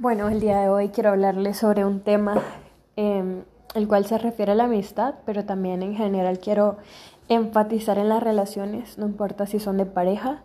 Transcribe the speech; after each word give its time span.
Bueno, 0.00 0.28
el 0.28 0.38
día 0.38 0.60
de 0.60 0.68
hoy 0.68 0.90
quiero 0.90 1.10
hablarles 1.10 1.56
sobre 1.56 1.84
un 1.84 1.98
tema 1.98 2.40
eh, 2.94 3.42
el 3.74 3.88
cual 3.88 4.06
se 4.06 4.16
refiere 4.16 4.52
a 4.52 4.54
la 4.54 4.64
amistad, 4.64 5.16
pero 5.26 5.44
también 5.44 5.82
en 5.82 5.96
general 5.96 6.38
quiero 6.38 6.76
enfatizar 7.28 7.98
en 7.98 8.08
las 8.08 8.22
relaciones, 8.22 8.96
no 8.96 9.06
importa 9.06 9.46
si 9.46 9.58
son 9.58 9.76
de 9.76 9.86
pareja, 9.86 10.44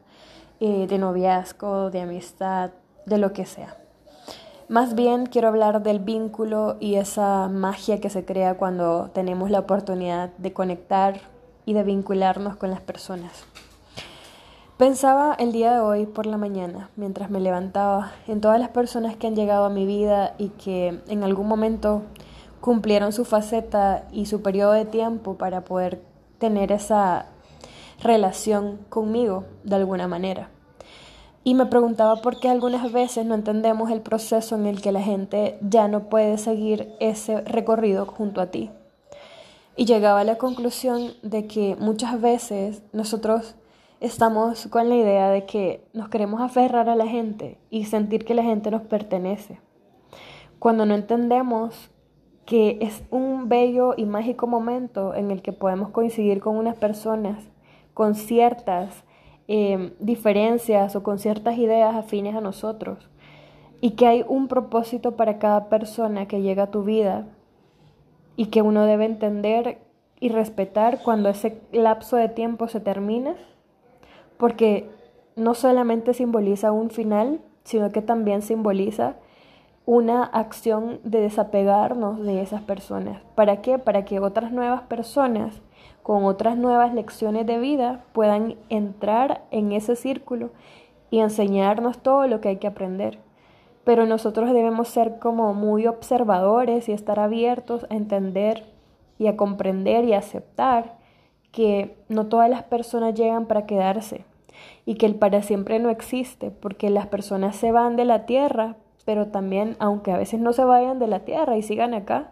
eh, 0.59 0.87
de 0.87 0.97
noviazgo, 0.97 1.91
de 1.91 2.01
amistad, 2.01 2.71
de 3.05 3.19
lo 3.19 3.31
que 3.31 3.45
sea. 3.45 3.77
Más 4.69 4.95
bien 4.95 5.27
quiero 5.27 5.49
hablar 5.49 5.83
del 5.83 5.99
vínculo 5.99 6.77
y 6.79 6.95
esa 6.95 7.47
magia 7.47 8.01
que 8.01 8.09
se 8.09 8.25
crea 8.25 8.57
cuando 8.57 9.11
tenemos 9.13 9.51
la 9.51 9.59
oportunidad 9.59 10.31
de 10.39 10.51
conectar 10.51 11.21
y 11.65 11.73
de 11.73 11.83
vincularnos 11.83 12.55
con 12.55 12.71
las 12.71 12.81
personas. 12.81 13.45
Pensaba 14.83 15.33
el 15.39 15.53
día 15.53 15.71
de 15.71 15.79
hoy 15.79 16.05
por 16.05 16.25
la 16.25 16.35
mañana, 16.35 16.89
mientras 16.97 17.29
me 17.29 17.39
levantaba, 17.39 18.11
en 18.27 18.41
todas 18.41 18.59
las 18.59 18.67
personas 18.67 19.15
que 19.15 19.27
han 19.27 19.33
llegado 19.33 19.63
a 19.63 19.69
mi 19.69 19.85
vida 19.85 20.35
y 20.37 20.49
que 20.49 20.99
en 21.07 21.23
algún 21.23 21.47
momento 21.47 22.01
cumplieron 22.59 23.13
su 23.13 23.23
faceta 23.23 24.03
y 24.11 24.25
su 24.25 24.41
periodo 24.41 24.73
de 24.73 24.83
tiempo 24.83 25.37
para 25.37 25.63
poder 25.63 26.01
tener 26.37 26.73
esa 26.73 27.27
relación 28.01 28.77
conmigo 28.89 29.45
de 29.63 29.77
alguna 29.77 30.09
manera. 30.09 30.49
Y 31.45 31.53
me 31.53 31.67
preguntaba 31.67 32.17
por 32.17 32.41
qué 32.41 32.49
algunas 32.49 32.91
veces 32.91 33.25
no 33.25 33.35
entendemos 33.35 33.89
el 33.89 34.01
proceso 34.01 34.55
en 34.55 34.65
el 34.65 34.81
que 34.81 34.91
la 34.91 35.01
gente 35.01 35.57
ya 35.61 35.87
no 35.87 36.09
puede 36.09 36.37
seguir 36.37 36.93
ese 36.99 37.39
recorrido 37.39 38.05
junto 38.05 38.41
a 38.41 38.47
ti. 38.47 38.69
Y 39.77 39.85
llegaba 39.85 40.19
a 40.19 40.25
la 40.25 40.37
conclusión 40.37 41.13
de 41.21 41.47
que 41.47 41.77
muchas 41.79 42.19
veces 42.19 42.83
nosotros 42.91 43.55
estamos 44.03 44.67
con 44.67 44.89
la 44.89 44.97
idea 44.97 45.29
de 45.29 45.45
que 45.45 45.87
nos 45.93 46.09
queremos 46.09 46.41
aferrar 46.41 46.89
a 46.89 46.95
la 46.95 47.07
gente 47.07 47.57
y 47.69 47.85
sentir 47.85 48.25
que 48.25 48.33
la 48.33 48.43
gente 48.43 48.69
nos 48.69 48.81
pertenece. 48.81 49.61
Cuando 50.59 50.85
no 50.85 50.93
entendemos 50.93 51.89
que 52.45 52.79
es 52.81 53.01
un 53.11 53.47
bello 53.47 53.93
y 53.95 54.05
mágico 54.05 54.45
momento 54.45 55.15
en 55.15 55.31
el 55.31 55.41
que 55.41 55.53
podemos 55.53 55.89
coincidir 55.89 56.41
con 56.41 56.57
unas 56.57 56.75
personas 56.75 57.47
con 57.93 58.15
ciertas 58.15 59.05
eh, 59.47 59.93
diferencias 60.01 60.97
o 60.97 61.03
con 61.03 61.17
ciertas 61.17 61.57
ideas 61.57 61.95
afines 61.95 62.35
a 62.35 62.41
nosotros 62.41 63.09
y 63.79 63.91
que 63.91 64.05
hay 64.05 64.25
un 64.27 64.49
propósito 64.49 65.15
para 65.15 65.39
cada 65.39 65.69
persona 65.69 66.27
que 66.27 66.41
llega 66.41 66.63
a 66.63 66.71
tu 66.71 66.83
vida 66.83 67.27
y 68.35 68.47
que 68.47 68.61
uno 68.61 68.85
debe 68.85 69.05
entender 69.05 69.77
y 70.19 70.27
respetar 70.27 71.01
cuando 71.03 71.29
ese 71.29 71.61
lapso 71.71 72.17
de 72.17 72.27
tiempo 72.27 72.67
se 72.67 72.81
termina 72.81 73.35
porque 74.37 74.89
no 75.35 75.53
solamente 75.53 76.13
simboliza 76.13 76.71
un 76.71 76.89
final, 76.89 77.41
sino 77.63 77.91
que 77.91 78.01
también 78.01 78.41
simboliza 78.41 79.15
una 79.85 80.23
acción 80.23 80.99
de 81.03 81.21
desapegarnos 81.21 82.21
de 82.21 82.41
esas 82.41 82.61
personas. 82.61 83.21
¿Para 83.35 83.61
qué? 83.61 83.79
Para 83.79 84.05
que 84.05 84.19
otras 84.19 84.51
nuevas 84.51 84.83
personas 84.83 85.61
con 86.03 86.25
otras 86.25 86.57
nuevas 86.57 86.93
lecciones 86.93 87.45
de 87.45 87.57
vida 87.59 88.03
puedan 88.13 88.55
entrar 88.69 89.43
en 89.51 89.71
ese 89.71 89.95
círculo 89.95 90.51
y 91.09 91.19
enseñarnos 91.19 91.99
todo 91.99 92.27
lo 92.27 92.41
que 92.41 92.49
hay 92.49 92.57
que 92.57 92.67
aprender. 92.67 93.19
Pero 93.83 94.05
nosotros 94.05 94.51
debemos 94.53 94.87
ser 94.87 95.19
como 95.19 95.53
muy 95.53 95.87
observadores 95.87 96.87
y 96.87 96.91
estar 96.91 97.19
abiertos 97.19 97.85
a 97.89 97.95
entender 97.95 98.65
y 99.17 99.27
a 99.27 99.37
comprender 99.37 100.05
y 100.05 100.13
a 100.13 100.19
aceptar 100.19 100.97
que 101.53 101.95
no 102.09 102.25
todas 102.25 102.49
las 102.49 102.63
personas 102.63 103.13
llegan 103.13 103.45
para 103.45 103.65
quedarse 103.65 104.25
y 104.85 104.95
que 104.95 105.05
el 105.05 105.15
para 105.15 105.41
siempre 105.43 105.79
no 105.79 105.89
existe, 105.89 106.51
porque 106.51 106.89
las 106.89 107.07
personas 107.07 107.55
se 107.55 107.71
van 107.71 107.95
de 107.95 108.05
la 108.05 108.25
tierra, 108.25 108.75
pero 109.05 109.27
también, 109.27 109.77
aunque 109.79 110.11
a 110.11 110.17
veces 110.17 110.39
no 110.39 110.51
se 110.51 110.65
vayan 110.65 110.99
de 110.99 111.07
la 111.07 111.19
tierra 111.19 111.55
y 111.55 111.61
sigan 111.61 111.93
acá, 111.93 112.31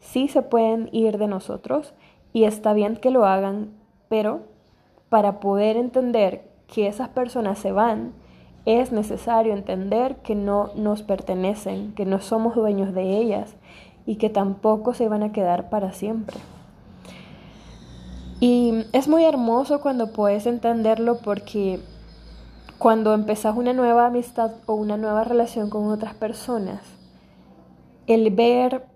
sí 0.00 0.26
se 0.26 0.42
pueden 0.42 0.88
ir 0.90 1.18
de 1.18 1.28
nosotros 1.28 1.92
y 2.32 2.44
está 2.44 2.72
bien 2.72 2.96
que 2.96 3.10
lo 3.10 3.26
hagan, 3.26 3.70
pero 4.08 4.40
para 5.10 5.38
poder 5.38 5.76
entender 5.76 6.42
que 6.66 6.86
esas 6.86 7.10
personas 7.10 7.58
se 7.58 7.72
van, 7.72 8.14
es 8.64 8.90
necesario 8.90 9.52
entender 9.52 10.16
que 10.16 10.34
no 10.34 10.70
nos 10.74 11.02
pertenecen, 11.02 11.92
que 11.92 12.06
no 12.06 12.20
somos 12.20 12.56
dueños 12.56 12.94
de 12.94 13.18
ellas 13.18 13.54
y 14.06 14.16
que 14.16 14.30
tampoco 14.30 14.94
se 14.94 15.08
van 15.08 15.22
a 15.22 15.32
quedar 15.32 15.68
para 15.68 15.92
siempre. 15.92 16.38
Y 18.40 18.84
es 18.92 19.08
muy 19.08 19.24
hermoso 19.24 19.80
cuando 19.80 20.12
puedes 20.12 20.46
entenderlo 20.46 21.18
porque 21.18 21.80
cuando 22.78 23.14
empezás 23.14 23.56
una 23.56 23.72
nueva 23.72 24.06
amistad 24.06 24.52
o 24.66 24.74
una 24.74 24.98
nueva 24.98 25.24
relación 25.24 25.70
con 25.70 25.86
otras 25.86 26.14
personas, 26.14 26.82
el 28.06 28.30
ver 28.30 28.86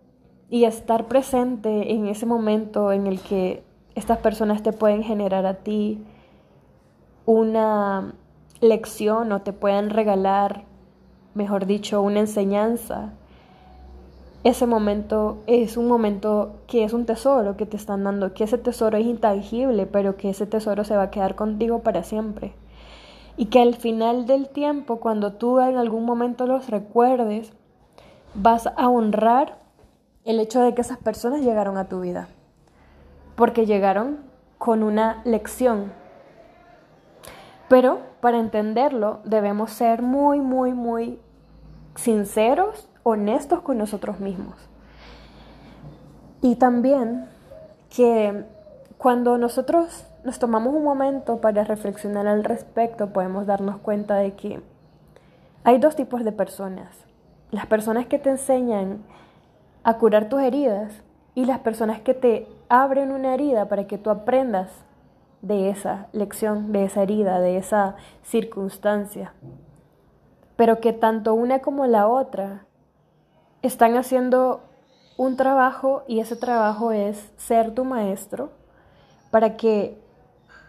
y 0.50 0.64
estar 0.64 1.06
presente 1.06 1.92
en 1.92 2.06
ese 2.06 2.26
momento 2.26 2.92
en 2.92 3.06
el 3.06 3.20
que 3.20 3.62
estas 3.94 4.18
personas 4.18 4.62
te 4.62 4.72
pueden 4.72 5.02
generar 5.02 5.46
a 5.46 5.54
ti 5.54 6.04
una 7.24 8.14
lección 8.60 9.32
o 9.32 9.40
te 9.40 9.52
pueden 9.52 9.90
regalar, 9.90 10.64
mejor 11.34 11.64
dicho, 11.66 12.02
una 12.02 12.20
enseñanza, 12.20 13.14
ese 14.42 14.66
momento 14.66 15.38
es 15.46 15.76
un 15.76 15.86
momento 15.86 16.60
que 16.66 16.84
es 16.84 16.94
un 16.94 17.04
tesoro 17.04 17.56
que 17.56 17.66
te 17.66 17.76
están 17.76 18.04
dando, 18.04 18.32
que 18.32 18.44
ese 18.44 18.56
tesoro 18.56 18.96
es 18.96 19.04
intangible, 19.04 19.86
pero 19.86 20.16
que 20.16 20.30
ese 20.30 20.46
tesoro 20.46 20.84
se 20.84 20.96
va 20.96 21.04
a 21.04 21.10
quedar 21.10 21.34
contigo 21.34 21.80
para 21.80 22.04
siempre. 22.04 22.54
Y 23.36 23.46
que 23.46 23.60
al 23.60 23.74
final 23.74 24.26
del 24.26 24.48
tiempo, 24.48 24.96
cuando 24.98 25.34
tú 25.34 25.60
en 25.60 25.76
algún 25.76 26.04
momento 26.04 26.46
los 26.46 26.68
recuerdes, 26.68 27.52
vas 28.34 28.66
a 28.66 28.88
honrar 28.88 29.58
el 30.24 30.40
hecho 30.40 30.60
de 30.62 30.74
que 30.74 30.80
esas 30.80 30.98
personas 30.98 31.42
llegaron 31.42 31.76
a 31.76 31.88
tu 31.88 32.00
vida. 32.00 32.28
Porque 33.36 33.66
llegaron 33.66 34.20
con 34.58 34.82
una 34.82 35.20
lección. 35.24 35.92
Pero 37.68 38.00
para 38.20 38.38
entenderlo 38.38 39.20
debemos 39.24 39.70
ser 39.70 40.02
muy, 40.02 40.40
muy, 40.40 40.72
muy 40.72 41.18
sinceros 41.94 42.89
honestos 43.02 43.60
con 43.62 43.78
nosotros 43.78 44.20
mismos. 44.20 44.56
Y 46.42 46.56
también 46.56 47.26
que 47.94 48.44
cuando 48.98 49.38
nosotros 49.38 50.06
nos 50.24 50.38
tomamos 50.38 50.74
un 50.74 50.84
momento 50.84 51.40
para 51.40 51.64
reflexionar 51.64 52.26
al 52.26 52.44
respecto, 52.44 53.12
podemos 53.12 53.46
darnos 53.46 53.78
cuenta 53.78 54.16
de 54.16 54.32
que 54.32 54.60
hay 55.64 55.78
dos 55.78 55.96
tipos 55.96 56.24
de 56.24 56.32
personas. 56.32 56.88
Las 57.50 57.66
personas 57.66 58.06
que 58.06 58.18
te 58.18 58.30
enseñan 58.30 59.02
a 59.82 59.98
curar 59.98 60.28
tus 60.28 60.40
heridas 60.40 60.92
y 61.34 61.44
las 61.44 61.58
personas 61.60 62.00
que 62.00 62.14
te 62.14 62.46
abren 62.68 63.12
una 63.12 63.34
herida 63.34 63.68
para 63.68 63.86
que 63.86 63.98
tú 63.98 64.10
aprendas 64.10 64.70
de 65.42 65.70
esa 65.70 66.08
lección, 66.12 66.72
de 66.72 66.84
esa 66.84 67.02
herida, 67.02 67.40
de 67.40 67.56
esa 67.56 67.96
circunstancia. 68.22 69.32
Pero 70.56 70.80
que 70.80 70.92
tanto 70.92 71.34
una 71.34 71.60
como 71.60 71.86
la 71.86 72.06
otra 72.06 72.66
están 73.62 73.96
haciendo 73.96 74.62
un 75.16 75.36
trabajo 75.36 76.02
y 76.06 76.20
ese 76.20 76.36
trabajo 76.36 76.92
es 76.92 77.30
ser 77.36 77.74
tu 77.74 77.84
maestro 77.84 78.50
para 79.30 79.56
que 79.56 80.00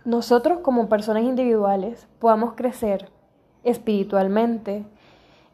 nosotros 0.03 0.59
como 0.59 0.89
personas 0.89 1.23
individuales 1.23 2.07
podamos 2.19 2.53
crecer 2.55 3.09
espiritualmente 3.63 4.85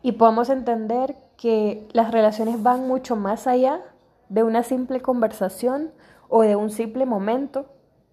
y 0.02 0.14
podamos 0.14 0.50
entender 0.50 1.16
que 1.36 1.88
las 1.92 2.12
relaciones 2.12 2.64
van 2.64 2.88
mucho 2.88 3.16
más 3.16 3.46
allá 3.46 3.82
de 4.30 4.44
una 4.44 4.64
simple 4.64 5.02
conversación 5.02 5.92
o 6.30 6.42
de 6.42 6.56
un 6.56 6.72
simple 6.72 7.06
momento, 7.06 7.68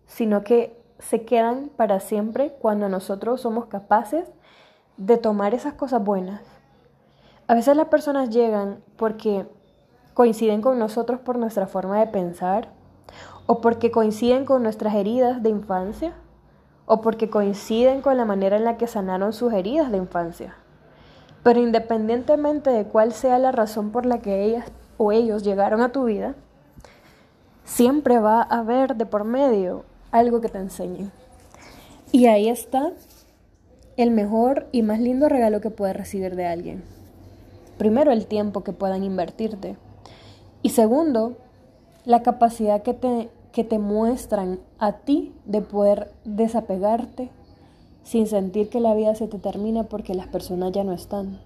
sino 0.06 0.44
que 0.44 0.78
se 0.98 1.24
quedan 1.24 1.70
para 1.76 2.00
siempre 2.00 2.54
cuando 2.60 2.88
nosotros 2.88 3.40
somos 3.40 3.66
capaces 3.66 4.28
de 4.96 5.16
tomar 5.16 5.54
esas 5.54 5.74
cosas 5.74 6.04
buenas 6.04 6.53
a 7.46 7.54
veces 7.54 7.76
las 7.76 7.88
personas 7.88 8.30
llegan 8.30 8.78
porque 8.96 9.46
coinciden 10.14 10.62
con 10.62 10.78
nosotros 10.78 11.20
por 11.20 11.38
nuestra 11.38 11.66
forma 11.66 11.98
de 11.98 12.06
pensar, 12.06 12.68
o 13.46 13.60
porque 13.60 13.90
coinciden 13.90 14.46
con 14.46 14.62
nuestras 14.62 14.94
heridas 14.94 15.42
de 15.42 15.50
infancia, 15.50 16.14
o 16.86 17.02
porque 17.02 17.28
coinciden 17.28 18.00
con 18.00 18.16
la 18.16 18.24
manera 18.24 18.56
en 18.56 18.64
la 18.64 18.78
que 18.78 18.86
sanaron 18.86 19.32
sus 19.32 19.52
heridas 19.52 19.90
de 19.92 19.98
infancia. 19.98 20.54
Pero 21.42 21.60
independientemente 21.60 22.70
de 22.70 22.86
cuál 22.86 23.12
sea 23.12 23.38
la 23.38 23.52
razón 23.52 23.90
por 23.90 24.06
la 24.06 24.20
que 24.20 24.44
ellas 24.44 24.72
o 24.96 25.12
ellos 25.12 25.42
llegaron 25.42 25.82
a 25.82 25.92
tu 25.92 26.04
vida, 26.04 26.34
siempre 27.64 28.18
va 28.18 28.40
a 28.40 28.60
haber 28.60 28.96
de 28.96 29.04
por 29.04 29.24
medio 29.24 29.84
algo 30.10 30.40
que 30.40 30.48
te 30.48 30.58
enseñe. 30.58 31.10
Y 32.10 32.26
ahí 32.26 32.48
está 32.48 32.92
el 33.98 34.10
mejor 34.12 34.66
y 34.72 34.82
más 34.82 35.00
lindo 35.00 35.28
regalo 35.28 35.60
que 35.60 35.70
puedes 35.70 35.96
recibir 35.96 36.36
de 36.36 36.46
alguien 36.46 36.94
primero 37.76 38.12
el 38.12 38.26
tiempo 38.26 38.62
que 38.62 38.72
puedan 38.72 39.04
invertirte 39.04 39.76
y 40.62 40.70
segundo, 40.70 41.36
la 42.04 42.22
capacidad 42.22 42.82
que 42.82 42.94
te, 42.94 43.28
que 43.52 43.64
te 43.64 43.78
muestran 43.78 44.60
a 44.78 44.92
ti 44.92 45.32
de 45.44 45.60
poder 45.60 46.10
desapegarte 46.24 47.30
sin 48.02 48.26
sentir 48.26 48.68
que 48.68 48.80
la 48.80 48.94
vida 48.94 49.14
se 49.14 49.26
te 49.26 49.38
termina 49.38 49.84
porque 49.84 50.14
las 50.14 50.26
personas 50.26 50.72
ya 50.72 50.84
no 50.84 50.92
están. 50.92 51.40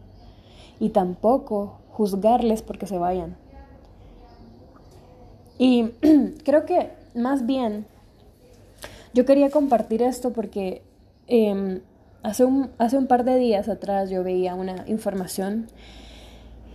y 0.80 0.90
tampoco 0.90 1.78
juzgarles 1.90 2.62
porque 2.62 2.86
se 2.86 2.98
vayan. 2.98 3.36
Y 5.58 5.90
creo 6.44 6.64
que 6.64 6.90
más 7.16 7.44
bien 7.46 7.86
yo 9.12 9.24
quería 9.24 9.50
compartir 9.50 10.02
esto 10.02 10.32
porque 10.32 10.82
em, 11.26 11.80
hace, 12.22 12.44
un, 12.44 12.70
hace 12.78 12.96
un 12.96 13.08
par 13.08 13.24
de 13.24 13.36
días 13.36 13.68
atrás 13.68 14.10
yo 14.10 14.22
veía 14.22 14.54
una 14.54 14.84
información, 14.86 15.66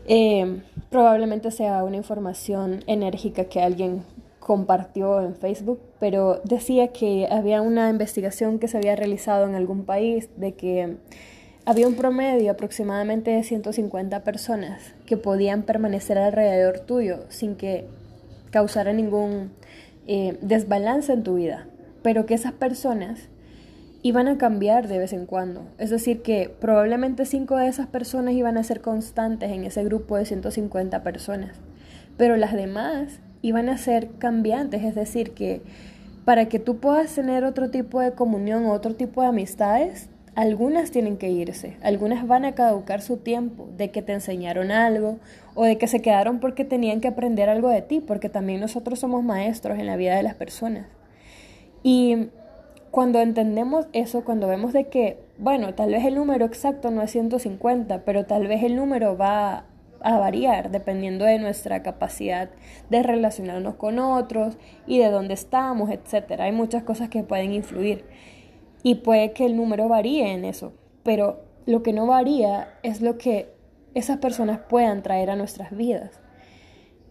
em, 0.07 0.61
probablemente 0.89 1.51
sea 1.51 1.83
una 1.83 1.97
información 1.97 2.83
enérgica 2.87 3.45
que 3.45 3.61
alguien 3.61 4.03
compartió 4.39 5.21
en 5.21 5.35
Facebook, 5.35 5.79
pero 5.99 6.41
decía 6.43 6.89
que 6.89 7.27
había 7.31 7.61
una 7.61 7.89
investigación 7.89 8.59
que 8.59 8.67
se 8.67 8.77
había 8.77 8.95
realizado 8.95 9.47
en 9.47 9.55
algún 9.55 9.85
país 9.85 10.29
de 10.35 10.53
que 10.53 10.97
había 11.65 11.87
un 11.87 11.95
promedio 11.95 12.51
aproximadamente 12.51 13.31
de 13.31 13.43
150 13.43 14.23
personas 14.23 14.93
que 15.05 15.15
podían 15.15 15.63
permanecer 15.63 16.17
alrededor 16.17 16.81
tuyo 16.81 17.19
sin 17.29 17.55
que 17.55 17.87
causara 18.51 18.91
ningún 18.91 19.51
eh, 20.07 20.37
desbalance 20.41 21.13
en 21.13 21.23
tu 21.23 21.35
vida, 21.35 21.67
pero 22.01 22.25
que 22.25 22.33
esas 22.33 22.51
personas 22.51 23.29
iban 24.03 24.27
a 24.27 24.37
cambiar 24.37 24.89
de 24.89 24.99
vez 24.99 25.13
en 25.13 25.25
cuando. 25.25 25.65
Es 25.77 25.89
decir, 25.89 26.21
que 26.21 26.53
probablemente 26.59 27.25
cinco 27.25 27.55
de 27.55 27.67
esas 27.67 27.87
personas 27.87 28.35
iban 28.35 28.57
a 28.57 28.63
ser 28.63 28.81
constantes 28.81 29.49
en 29.49 29.63
ese 29.63 29.83
grupo 29.83 30.17
de 30.17 30.25
150 30.25 31.01
personas, 31.03 31.55
pero 32.17 32.35
las 32.35 32.53
demás 32.53 33.21
iban 33.41 33.69
a 33.69 33.77
ser 33.77 34.09
cambiantes, 34.19 34.83
es 34.83 34.93
decir, 34.93 35.31
que 35.31 35.61
para 36.25 36.47
que 36.47 36.59
tú 36.59 36.77
puedas 36.77 37.15
tener 37.15 37.45
otro 37.45 37.69
tipo 37.69 38.01
de 38.01 38.11
comunión, 38.11 38.65
otro 38.65 38.93
tipo 38.93 39.21
de 39.21 39.27
amistades, 39.27 40.09
algunas 40.35 40.91
tienen 40.91 41.17
que 41.17 41.29
irse, 41.29 41.77
algunas 41.81 42.27
van 42.27 42.43
a 42.43 42.55
caducar 42.55 43.01
su 43.01 43.17
tiempo 43.17 43.69
de 43.77 43.91
que 43.91 44.01
te 44.01 44.13
enseñaron 44.13 44.71
algo 44.71 45.19
o 45.53 45.63
de 45.63 45.77
que 45.77 45.87
se 45.87 46.01
quedaron 46.01 46.39
porque 46.39 46.65
tenían 46.65 47.01
que 47.01 47.07
aprender 47.07 47.49
algo 47.49 47.69
de 47.69 47.81
ti, 47.81 48.01
porque 48.01 48.29
también 48.29 48.59
nosotros 48.59 48.99
somos 48.99 49.23
maestros 49.23 49.79
en 49.79 49.85
la 49.85 49.95
vida 49.95 50.15
de 50.15 50.23
las 50.23 50.35
personas. 50.35 50.87
Y 51.83 52.29
cuando 52.93 53.21
entendemos 53.21 53.87
eso, 53.91 54.23
cuando 54.23 54.47
vemos 54.47 54.71
de 54.71 54.87
que, 54.87 55.17
bueno, 55.39 55.73
tal 55.73 55.89
vez 55.89 56.05
el 56.05 56.13
número 56.13 56.45
exacto 56.45 56.91
no 56.91 57.01
es 57.01 57.09
150, 57.09 58.05
pero 58.05 58.27
tal 58.27 58.45
vez 58.45 58.61
el 58.61 58.75
número 58.75 59.17
va 59.17 59.65
a 60.01 60.19
variar 60.19 60.69
dependiendo 60.69 61.25
de 61.25 61.39
nuestra 61.39 61.81
capacidad 61.81 62.51
de 62.91 63.01
relacionarnos 63.01 63.77
con 63.77 63.97
otros 63.97 64.59
y 64.85 64.99
de 64.99 65.09
dónde 65.09 65.33
estamos, 65.33 65.89
etc. 65.89 66.41
Hay 66.41 66.51
muchas 66.51 66.83
cosas 66.83 67.09
que 67.09 67.23
pueden 67.23 67.51
influir 67.51 68.05
y 68.83 68.93
puede 68.93 69.31
que 69.31 69.47
el 69.47 69.57
número 69.57 69.87
varíe 69.87 70.31
en 70.31 70.45
eso, 70.45 70.73
pero 71.01 71.45
lo 71.65 71.81
que 71.81 71.93
no 71.93 72.05
varía 72.05 72.75
es 72.83 73.01
lo 73.01 73.17
que 73.17 73.55
esas 73.95 74.19
personas 74.19 74.59
puedan 74.69 75.01
traer 75.01 75.31
a 75.31 75.35
nuestras 75.35 75.75
vidas. 75.75 76.21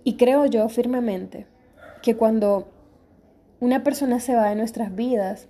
Y 0.05 0.17
creo 0.17 0.47
yo 0.47 0.69
firmemente 0.69 1.49
que 2.03 2.15
cuando 2.15 2.69
una 3.59 3.83
persona 3.83 4.21
se 4.21 4.37
va 4.37 4.49
de 4.49 4.55
nuestras 4.55 4.95
vidas, 4.95 5.49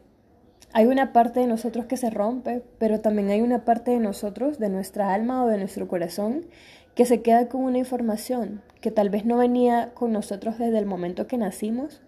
hay 0.74 0.86
una 0.86 1.12
parte 1.12 1.40
de 1.40 1.46
nosotros 1.46 1.86
que 1.86 1.96
se 1.96 2.10
rompe, 2.10 2.62
pero 2.78 3.00
también 3.00 3.30
hay 3.30 3.42
una 3.42 3.64
parte 3.64 3.90
de 3.90 3.98
nosotros, 3.98 4.58
de 4.58 4.70
nuestra 4.70 5.12
alma 5.12 5.44
o 5.44 5.48
de 5.48 5.58
nuestro 5.58 5.86
corazón, 5.86 6.46
que 6.94 7.04
se 7.04 7.22
queda 7.22 7.48
con 7.48 7.62
una 7.62 7.78
información 7.78 8.62
que 8.80 8.90
tal 8.90 9.10
vez 9.10 9.24
no 9.24 9.38
venía 9.38 9.92
con 9.94 10.12
nosotros 10.12 10.58
desde 10.58 10.78
el 10.78 10.86
momento 10.86 11.26
que 11.26 11.38
nacimos, 11.38 12.02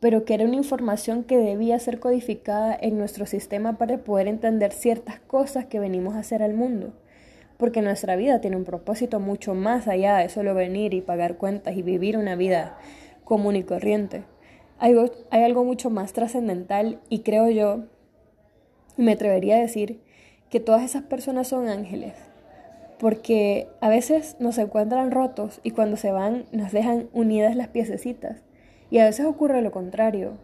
pero 0.00 0.24
que 0.24 0.34
era 0.34 0.44
una 0.44 0.56
información 0.56 1.24
que 1.24 1.38
debía 1.38 1.78
ser 1.78 1.98
codificada 1.98 2.76
en 2.80 2.98
nuestro 2.98 3.26
sistema 3.26 3.78
para 3.78 3.98
poder 3.98 4.28
entender 4.28 4.72
ciertas 4.72 5.20
cosas 5.20 5.66
que 5.66 5.80
venimos 5.80 6.14
a 6.14 6.20
hacer 6.20 6.42
al 6.42 6.54
mundo. 6.54 6.92
Porque 7.56 7.82
nuestra 7.82 8.16
vida 8.16 8.40
tiene 8.40 8.56
un 8.56 8.64
propósito 8.64 9.20
mucho 9.20 9.54
más 9.54 9.88
allá 9.88 10.16
de 10.16 10.28
solo 10.28 10.54
venir 10.54 10.92
y 10.94 11.00
pagar 11.00 11.36
cuentas 11.36 11.76
y 11.76 11.82
vivir 11.82 12.16
una 12.16 12.36
vida 12.36 12.76
común 13.24 13.56
y 13.56 13.62
corriente. 13.62 14.24
Hay, 14.78 14.94
algo 15.30 15.64
mucho 15.64 15.88
más 15.88 16.12
trascendental 16.12 17.00
y 17.08 17.20
creo 17.20 17.48
yo, 17.48 17.84
me 18.96 19.12
atrevería 19.12 19.56
a 19.56 19.60
decir, 19.60 20.00
que 20.50 20.60
todas 20.60 20.82
esas 20.82 21.02
personas 21.02 21.48
son 21.48 21.68
ángeles. 21.68 22.14
Porque 22.98 23.66
a 23.80 23.88
veces 23.88 24.36
nos 24.38 24.56
encuentran 24.58 25.10
rotos 25.10 25.60
y 25.64 25.72
cuando 25.72 25.96
se 25.96 26.12
van 26.12 26.44
nos 26.52 26.70
dejan 26.70 27.08
unidas 27.12 27.56
las 27.56 27.68
piececitas 27.68 28.44
y 28.90 28.98
a 28.98 29.04
veces 29.04 29.26
ocurre 29.26 29.62
lo 29.62 29.72
contrario. 29.72 30.34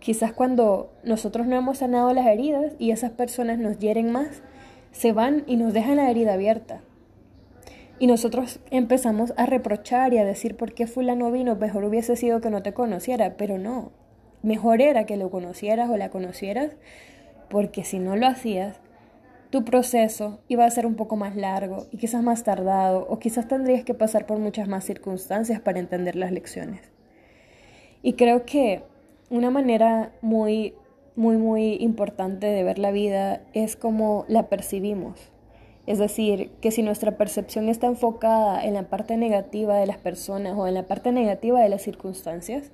Quizás 0.00 0.32
cuando 0.32 0.92
nosotros 1.04 1.46
no 1.46 1.56
hemos 1.56 1.78
sanado 1.78 2.12
las 2.12 2.26
heridas 2.26 2.72
y 2.78 2.90
esas 2.90 3.12
personas 3.12 3.58
nos 3.58 3.78
hieren 3.78 4.10
más, 4.10 4.42
se 4.90 5.12
van 5.12 5.44
y 5.46 5.56
nos 5.56 5.72
dejan 5.72 5.98
la 5.98 6.10
herida 6.10 6.34
abierta. 6.34 6.80
Y 7.98 8.08
nosotros 8.08 8.58
empezamos 8.70 9.32
a 9.36 9.46
reprochar 9.46 10.12
y 10.12 10.18
a 10.18 10.24
decir 10.24 10.56
por 10.56 10.74
qué 10.74 10.86
fulano 10.86 11.30
vino, 11.30 11.54
mejor 11.54 11.84
hubiese 11.84 12.16
sido 12.16 12.40
que 12.40 12.50
no 12.50 12.62
te 12.62 12.74
conociera, 12.74 13.36
pero 13.36 13.58
no. 13.58 13.92
Mejor 14.42 14.82
era 14.82 15.06
que 15.06 15.16
lo 15.16 15.30
conocieras 15.30 15.88
o 15.88 15.96
la 15.96 16.10
conocieras, 16.10 16.72
porque 17.48 17.84
si 17.84 17.98
no 17.98 18.16
lo 18.16 18.26
hacías, 18.26 18.80
tu 19.50 19.64
proceso 19.64 20.40
iba 20.48 20.64
a 20.64 20.70
ser 20.70 20.86
un 20.86 20.96
poco 20.96 21.16
más 21.16 21.36
largo 21.36 21.86
y 21.90 21.98
quizás 21.98 22.22
más 22.22 22.44
tardado, 22.44 23.06
o 23.08 23.18
quizás 23.18 23.48
tendrías 23.48 23.84
que 23.84 23.94
pasar 23.94 24.26
por 24.26 24.38
muchas 24.38 24.68
más 24.68 24.84
circunstancias 24.84 25.60
para 25.60 25.78
entender 25.78 26.16
las 26.16 26.32
lecciones. 26.32 26.80
Y 28.02 28.14
creo 28.14 28.44
que 28.44 28.82
una 29.30 29.50
manera 29.50 30.12
muy, 30.20 30.74
muy, 31.14 31.36
muy 31.36 31.74
importante 31.80 32.46
de 32.46 32.62
ver 32.64 32.78
la 32.78 32.90
vida 32.90 33.40
es 33.54 33.76
como 33.76 34.24
la 34.28 34.48
percibimos. 34.48 35.32
Es 35.86 35.98
decir, 35.98 36.50
que 36.60 36.72
si 36.72 36.82
nuestra 36.82 37.16
percepción 37.16 37.68
está 37.68 37.86
enfocada 37.86 38.64
en 38.64 38.74
la 38.74 38.84
parte 38.84 39.16
negativa 39.16 39.76
de 39.76 39.86
las 39.86 39.98
personas 39.98 40.54
o 40.56 40.66
en 40.66 40.74
la 40.74 40.82
parte 40.82 41.12
negativa 41.12 41.60
de 41.60 41.68
las 41.68 41.82
circunstancias, 41.82 42.72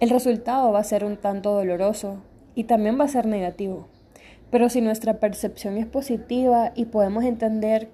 el 0.00 0.08
resultado 0.08 0.72
va 0.72 0.80
a 0.80 0.84
ser 0.84 1.04
un 1.04 1.18
tanto 1.18 1.52
doloroso 1.52 2.22
y 2.54 2.64
también 2.64 2.98
va 2.98 3.04
a 3.04 3.08
ser 3.08 3.26
negativo. 3.26 3.88
Pero 4.50 4.68
si 4.68 4.80
nuestra 4.80 5.20
percepción 5.20 5.76
es 5.76 5.86
positiva 5.86 6.72
y 6.74 6.86
podemos 6.86 7.24
entender 7.24 7.88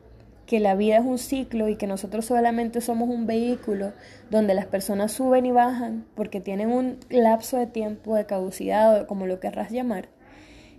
que 0.46 0.60
la 0.60 0.74
vida 0.74 0.96
es 0.96 1.04
un 1.04 1.18
ciclo 1.18 1.68
y 1.68 1.76
que 1.76 1.86
nosotros 1.86 2.24
solamente 2.24 2.80
somos 2.80 3.08
un 3.08 3.26
vehículo 3.26 3.92
donde 4.30 4.54
las 4.54 4.66
personas 4.66 5.12
suben 5.12 5.44
y 5.44 5.50
bajan 5.50 6.06
porque 6.14 6.40
tienen 6.40 6.70
un 6.70 6.98
lapso 7.10 7.58
de 7.58 7.66
tiempo 7.66 8.14
de 8.14 8.26
caducidad 8.26 9.02
o 9.02 9.06
como 9.06 9.26
lo 9.26 9.40
querrás 9.40 9.70
llamar, 9.70 10.08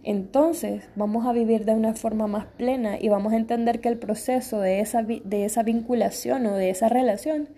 entonces 0.04 0.88
vamos 0.96 1.26
a 1.26 1.34
vivir 1.34 1.66
de 1.66 1.74
una 1.74 1.94
forma 1.94 2.28
más 2.28 2.46
plena 2.46 2.98
y 2.98 3.10
vamos 3.10 3.34
a 3.34 3.36
entender 3.36 3.82
que 3.82 3.90
el 3.90 3.98
proceso 3.98 4.62
de 4.62 4.80
esa, 4.80 5.04
de 5.04 5.44
esa 5.44 5.64
vinculación 5.64 6.46
o 6.46 6.54
de 6.54 6.70
esa 6.70 6.88
relación 6.88 7.50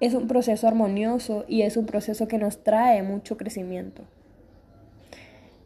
es 0.00 0.14
un 0.14 0.26
proceso 0.26 0.66
armonioso 0.66 1.44
y 1.46 1.62
es 1.62 1.76
un 1.76 1.86
proceso 1.86 2.26
que 2.26 2.36
nos 2.36 2.64
trae 2.64 3.04
mucho 3.04 3.36
crecimiento. 3.36 4.02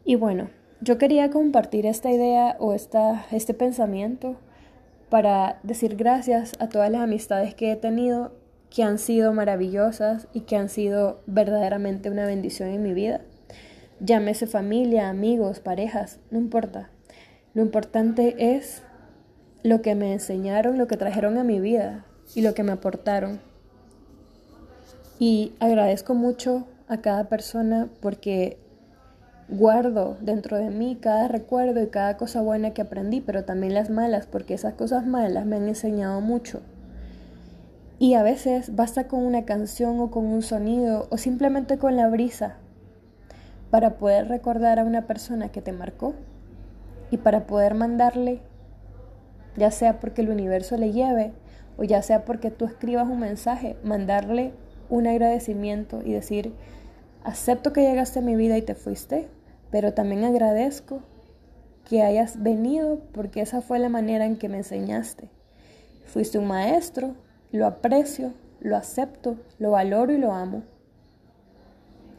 Y 0.09 0.15
bueno, 0.15 0.49
yo 0.81 0.97
quería 0.97 1.29
compartir 1.29 1.85
esta 1.85 2.09
idea 2.09 2.55
o 2.57 2.73
esta, 2.73 3.27
este 3.29 3.53
pensamiento 3.53 4.37
para 5.11 5.59
decir 5.61 5.95
gracias 5.97 6.53
a 6.57 6.67
todas 6.67 6.89
las 6.89 7.01
amistades 7.01 7.53
que 7.53 7.71
he 7.71 7.75
tenido, 7.75 8.31
que 8.71 8.81
han 8.81 8.97
sido 8.97 9.33
maravillosas 9.33 10.27
y 10.33 10.41
que 10.41 10.55
han 10.55 10.69
sido 10.69 11.21
verdaderamente 11.27 12.09
una 12.09 12.25
bendición 12.25 12.69
en 12.69 12.81
mi 12.81 12.95
vida. 12.95 13.21
Llámese 13.99 14.47
familia, 14.47 15.09
amigos, 15.09 15.59
parejas, 15.59 16.19
no 16.31 16.39
importa. 16.39 16.89
Lo 17.53 17.61
importante 17.61 18.55
es 18.55 18.81
lo 19.61 19.83
que 19.83 19.93
me 19.93 20.11
enseñaron, 20.11 20.79
lo 20.79 20.87
que 20.87 20.97
trajeron 20.97 21.37
a 21.37 21.43
mi 21.43 21.59
vida 21.59 22.03
y 22.33 22.41
lo 22.41 22.55
que 22.55 22.63
me 22.63 22.71
aportaron. 22.71 23.41
Y 25.19 25.53
agradezco 25.59 26.15
mucho 26.15 26.65
a 26.87 26.97
cada 26.97 27.29
persona 27.29 27.89
porque 28.01 28.57
Guardo 29.51 30.15
dentro 30.21 30.57
de 30.57 30.69
mí 30.69 30.95
cada 31.01 31.27
recuerdo 31.27 31.81
y 31.81 31.87
cada 31.87 32.17
cosa 32.17 32.39
buena 32.41 32.71
que 32.71 32.83
aprendí, 32.83 33.19
pero 33.19 33.45
también 33.45 33.73
las 33.73 33.89
malas, 33.89 34.27
porque 34.27 34.53
esas 34.53 34.75
cosas 34.75 35.07
malas 35.07 35.47
me 35.47 35.55
han 35.55 35.67
enseñado 35.67 36.21
mucho. 36.21 36.61
Y 37.97 38.13
a 38.13 38.21
veces 38.21 38.75
basta 38.75 39.07
con 39.07 39.25
una 39.25 39.45
canción 39.45 39.99
o 40.01 40.11
con 40.11 40.27
un 40.27 40.43
sonido 40.43 41.07
o 41.09 41.17
simplemente 41.17 41.79
con 41.79 41.95
la 41.95 42.07
brisa 42.07 42.57
para 43.71 43.97
poder 43.97 44.27
recordar 44.27 44.77
a 44.77 44.83
una 44.83 45.07
persona 45.07 45.49
que 45.49 45.63
te 45.63 45.73
marcó 45.73 46.13
y 47.09 47.17
para 47.17 47.47
poder 47.47 47.73
mandarle, 47.73 48.41
ya 49.57 49.71
sea 49.71 49.99
porque 49.99 50.21
el 50.21 50.29
universo 50.29 50.77
le 50.77 50.91
lleve 50.91 51.33
o 51.75 51.83
ya 51.83 52.03
sea 52.03 52.23
porque 52.23 52.51
tú 52.51 52.65
escribas 52.65 53.07
un 53.07 53.19
mensaje, 53.19 53.77
mandarle 53.83 54.53
un 54.89 55.07
agradecimiento 55.07 56.01
y 56.05 56.13
decir, 56.13 56.53
acepto 57.23 57.73
que 57.73 57.81
llegaste 57.81 58.19
a 58.19 58.21
mi 58.21 58.35
vida 58.35 58.55
y 58.55 58.61
te 58.61 58.75
fuiste, 58.75 59.27
pero 59.71 59.93
también 59.93 60.23
agradezco 60.23 61.01
que 61.87 62.03
hayas 62.03 62.41
venido 62.41 62.99
porque 63.13 63.41
esa 63.41 63.61
fue 63.61 63.79
la 63.79 63.89
manera 63.89 64.25
en 64.25 64.37
que 64.37 64.49
me 64.49 64.57
enseñaste. 64.57 65.29
Fuiste 66.05 66.37
un 66.37 66.47
maestro, 66.47 67.15
lo 67.51 67.65
aprecio, 67.65 68.33
lo 68.59 68.77
acepto, 68.77 69.37
lo 69.57 69.71
valoro 69.71 70.13
y 70.13 70.17
lo 70.17 70.33
amo. 70.33 70.63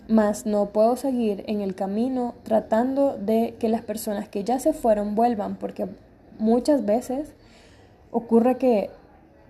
Mas 0.09 0.45
no 0.45 0.71
puedo 0.71 0.97
seguir 0.97 1.45
en 1.47 1.61
el 1.61 1.75
camino 1.75 2.35
tratando 2.43 3.17
de 3.17 3.55
que 3.61 3.69
las 3.69 3.83
personas 3.83 4.29
que 4.29 4.43
ya 4.43 4.59
se 4.59 4.73
fueron 4.73 5.15
vuelvan 5.15 5.57
porque 5.57 5.87
muchas 6.39 6.85
veces 6.85 7.33
ocurre 8.11 8.57
que 8.57 8.91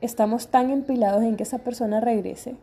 estamos 0.03 0.49
tan 0.49 0.71
empilados 0.71 1.23
en 1.23 1.37
que 1.37 1.45
esa 1.45 1.59
persona 1.59 2.01
regrese 2.01 2.57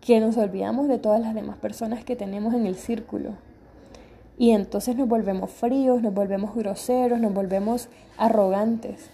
que 0.00 0.20
nos 0.20 0.36
olvidamos 0.36 0.86
de 0.86 0.98
todas 0.98 1.20
las 1.20 1.34
demás 1.34 1.56
personas 1.56 2.04
que 2.04 2.14
tenemos 2.14 2.52
en 2.52 2.66
el 2.66 2.74
círculo. 2.74 3.36
Y 4.36 4.50
entonces 4.50 4.96
nos 4.96 5.08
volvemos 5.08 5.50
fríos, 5.50 6.02
nos 6.02 6.12
volvemos 6.12 6.54
groseros, 6.54 7.20
nos 7.20 7.32
volvemos 7.32 7.88
arrogantes. 8.16 9.10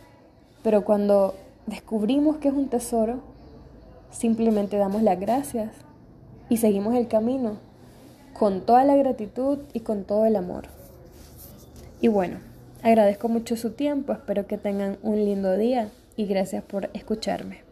Pero 0.62 0.84
cuando 0.84 1.34
descubrimos 1.66 2.38
que 2.38 2.48
es 2.48 2.54
un 2.54 2.68
tesoro, 2.68 3.20
simplemente 4.10 4.76
damos 4.76 5.02
las 5.02 5.20
gracias 5.20 5.70
y 6.48 6.56
seguimos 6.56 6.94
el 6.94 7.08
camino 7.08 7.58
con 8.38 8.62
toda 8.62 8.84
la 8.84 8.96
gratitud 8.96 9.58
y 9.72 9.80
con 9.80 10.04
todo 10.04 10.26
el 10.26 10.36
amor. 10.36 10.64
Y 12.00 12.08
bueno, 12.08 12.38
agradezco 12.82 13.28
mucho 13.28 13.56
su 13.56 13.72
tiempo, 13.72 14.12
espero 14.12 14.46
que 14.46 14.56
tengan 14.56 14.98
un 15.02 15.16
lindo 15.16 15.56
día 15.56 15.90
y 16.16 16.26
gracias 16.26 16.62
por 16.62 16.88
escucharme. 16.94 17.69